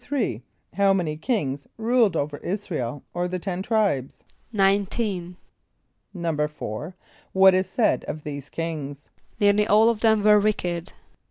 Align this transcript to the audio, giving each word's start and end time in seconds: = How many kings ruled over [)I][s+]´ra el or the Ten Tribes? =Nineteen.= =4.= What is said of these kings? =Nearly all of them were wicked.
= 0.39 0.73
How 0.79 0.93
many 0.93 1.15
kings 1.15 1.67
ruled 1.77 2.17
over 2.17 2.39
[)I][s+]´ra 2.39 2.79
el 2.79 3.03
or 3.13 3.27
the 3.27 3.37
Ten 3.37 3.61
Tribes? 3.61 4.23
=Nineteen.= 4.51 5.37
=4.= 6.15 6.93
What 7.33 7.53
is 7.53 7.69
said 7.69 8.03
of 8.05 8.23
these 8.23 8.49
kings? 8.49 9.11
=Nearly 9.39 9.67
all 9.67 9.89
of 9.89 9.99
them 9.99 10.23
were 10.23 10.39
wicked. 10.39 10.91